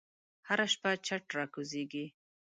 [0.47, 2.05] هره شپه چت راکوزیږې